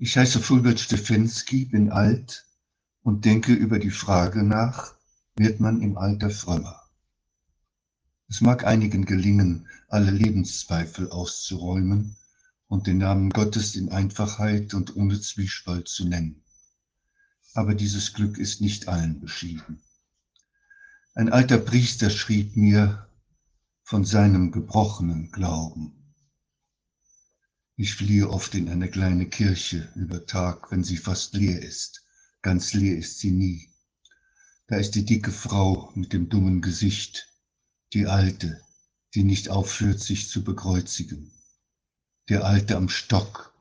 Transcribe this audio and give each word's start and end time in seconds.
Ich 0.00 0.16
heiße 0.16 0.38
Fulbert 0.38 0.78
Stefensky, 0.78 1.64
bin 1.64 1.90
alt 1.90 2.46
und 3.02 3.24
denke 3.24 3.52
über 3.52 3.80
die 3.80 3.90
Frage 3.90 4.44
nach, 4.44 4.94
wird 5.34 5.58
man 5.58 5.82
im 5.82 5.98
Alter 5.98 6.30
frömmer? 6.30 6.80
Es 8.28 8.40
mag 8.40 8.64
einigen 8.64 9.06
gelingen, 9.06 9.66
alle 9.88 10.12
Lebenszweifel 10.12 11.10
auszuräumen 11.10 12.16
und 12.68 12.86
den 12.86 12.98
Namen 12.98 13.30
Gottes 13.30 13.74
in 13.74 13.88
Einfachheit 13.88 14.72
und 14.72 14.94
ohne 14.94 15.20
Zwiespalt 15.20 15.88
zu 15.88 16.06
nennen. 16.06 16.44
Aber 17.54 17.74
dieses 17.74 18.12
Glück 18.12 18.38
ist 18.38 18.60
nicht 18.60 18.86
allen 18.86 19.18
beschieden. 19.18 19.82
Ein 21.16 21.32
alter 21.32 21.58
Priester 21.58 22.10
schrieb 22.10 22.56
mir 22.56 23.08
von 23.82 24.04
seinem 24.04 24.52
gebrochenen 24.52 25.32
Glauben. 25.32 26.07
Ich 27.80 27.94
fliehe 27.94 28.28
oft 28.28 28.56
in 28.56 28.68
eine 28.70 28.90
kleine 28.90 29.26
Kirche 29.26 29.88
über 29.94 30.26
Tag, 30.26 30.72
wenn 30.72 30.82
sie 30.82 30.96
fast 30.96 31.34
leer 31.34 31.62
ist. 31.62 32.04
Ganz 32.42 32.74
leer 32.74 32.98
ist 32.98 33.20
sie 33.20 33.30
nie. 33.30 33.68
Da 34.66 34.78
ist 34.78 34.96
die 34.96 35.04
dicke 35.04 35.30
Frau 35.30 35.92
mit 35.94 36.12
dem 36.12 36.28
dummen 36.28 36.60
Gesicht, 36.60 37.28
die 37.92 38.08
Alte, 38.08 38.60
die 39.14 39.22
nicht 39.22 39.48
aufhört, 39.48 40.00
sich 40.00 40.28
zu 40.28 40.42
bekreuzigen. 40.42 41.30
Der 42.28 42.44
Alte 42.44 42.76
am 42.76 42.88
Stock, 42.88 43.54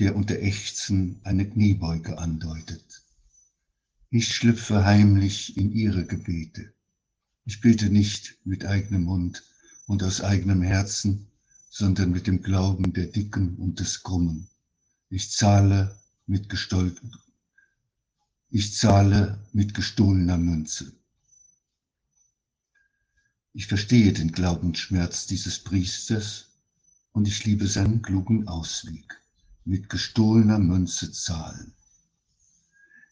der 0.00 0.16
unter 0.16 0.40
Ächzen 0.40 1.20
eine 1.22 1.48
Kniebeuge 1.48 2.18
andeutet. 2.18 3.04
Ich 4.10 4.34
schlüpfe 4.34 4.84
heimlich 4.84 5.56
in 5.56 5.70
ihre 5.70 6.04
Gebete. 6.04 6.74
Ich 7.44 7.60
bete 7.60 7.90
nicht 7.90 8.38
mit 8.44 8.64
eigenem 8.64 9.04
Mund 9.04 9.44
und 9.86 10.02
aus 10.02 10.20
eigenem 10.20 10.62
Herzen, 10.62 11.30
sondern 11.78 12.10
mit 12.10 12.26
dem 12.26 12.40
Glauben 12.40 12.94
der 12.94 13.06
Dicken 13.06 13.56
und 13.56 13.80
des 13.80 14.02
Krummen. 14.02 14.48
Ich 15.10 15.30
zahle 15.30 15.94
mit 16.26 16.48
gestolp 16.48 16.98
ich 18.48 18.74
zahle 18.74 19.38
mit 19.52 19.74
gestohlener 19.74 20.38
Münze. 20.38 20.90
Ich 23.52 23.66
verstehe 23.66 24.14
den 24.14 24.32
Glaubensschmerz 24.32 25.26
dieses 25.26 25.58
Priesters 25.58 26.46
und 27.12 27.28
ich 27.28 27.44
liebe 27.44 27.66
seinen 27.66 28.00
klugen 28.00 28.48
Ausweg, 28.48 29.20
mit 29.66 29.90
gestohlener 29.90 30.58
Münze 30.58 31.12
zahlen. 31.12 31.74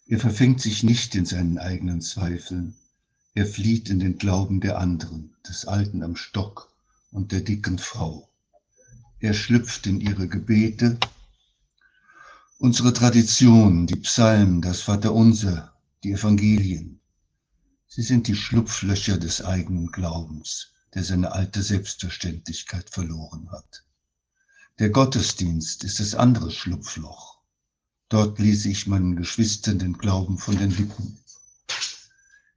Er 0.06 0.20
verfängt 0.20 0.62
sich 0.62 0.82
nicht 0.82 1.14
in 1.14 1.26
seinen 1.26 1.58
eigenen 1.58 2.00
Zweifeln, 2.00 2.74
er 3.34 3.46
flieht 3.46 3.90
in 3.90 3.98
den 3.98 4.16
Glauben 4.16 4.60
der 4.62 4.78
anderen, 4.78 5.34
des 5.46 5.66
Alten 5.66 6.02
am 6.02 6.16
Stock 6.16 6.72
und 7.10 7.32
der 7.32 7.42
dicken 7.42 7.78
Frau. 7.78 8.30
Er 9.24 9.32
schlüpft 9.32 9.86
in 9.86 10.02
ihre 10.02 10.28
Gebete. 10.28 10.98
Unsere 12.58 12.92
Tradition, 12.92 13.86
die 13.86 13.96
Psalmen, 13.96 14.60
das 14.60 14.82
Vaterunser, 14.82 15.72
die 16.02 16.12
Evangelien, 16.12 17.00
sie 17.86 18.02
sind 18.02 18.26
die 18.28 18.36
Schlupflöcher 18.36 19.16
des 19.16 19.42
eigenen 19.42 19.86
Glaubens, 19.86 20.74
der 20.92 21.04
seine 21.04 21.32
alte 21.32 21.62
Selbstverständlichkeit 21.62 22.90
verloren 22.90 23.50
hat. 23.50 23.86
Der 24.78 24.90
Gottesdienst 24.90 25.84
ist 25.84 26.00
das 26.00 26.14
andere 26.14 26.50
Schlupfloch. 26.50 27.38
Dort 28.10 28.38
lese 28.38 28.68
ich 28.68 28.86
meinen 28.86 29.16
Geschwistern 29.16 29.78
den 29.78 29.96
Glauben 29.96 30.36
von 30.36 30.58
den 30.58 30.70
Lippen. 30.70 31.18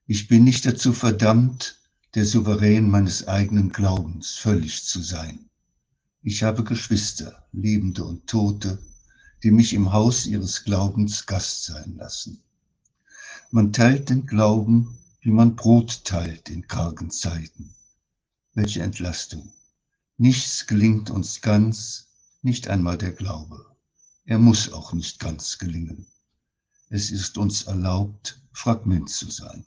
Ich 0.05 0.27
bin 0.27 0.43
nicht 0.43 0.65
dazu 0.65 0.91
verdammt, 0.91 1.79
der 2.13 2.25
Souverän 2.25 2.89
meines 2.89 3.25
eigenen 3.25 3.69
Glaubens 3.69 4.31
völlig 4.31 4.83
zu 4.83 5.01
sein. 5.01 5.46
Ich 6.29 6.43
habe 6.43 6.65
Geschwister, 6.65 7.47
Lebende 7.53 8.03
und 8.03 8.27
Tote, 8.27 8.79
die 9.43 9.51
mich 9.51 9.71
im 9.71 9.93
Haus 9.93 10.25
ihres 10.25 10.65
Glaubens 10.65 11.25
Gast 11.25 11.63
sein 11.63 11.95
lassen. 11.95 12.43
Man 13.49 13.71
teilt 13.71 14.09
den 14.09 14.25
Glauben, 14.25 14.97
wie 15.21 15.31
man 15.31 15.55
Brot 15.55 16.03
teilt 16.03 16.49
in 16.49 16.67
kargen 16.67 17.11
Zeiten. 17.11 17.73
Welche 18.55 18.81
Entlastung. 18.83 19.53
Nichts 20.17 20.67
gelingt 20.67 21.09
uns 21.09 21.39
ganz, 21.39 22.07
nicht 22.41 22.67
einmal 22.67 22.97
der 22.97 23.13
Glaube. 23.13 23.65
Er 24.25 24.37
muss 24.37 24.73
auch 24.73 24.91
nicht 24.91 25.19
ganz 25.19 25.57
gelingen. 25.57 26.07
Es 26.89 27.09
ist 27.09 27.37
uns 27.37 27.61
erlaubt, 27.63 28.41
Fragment 28.51 29.09
zu 29.09 29.31
sein. 29.31 29.65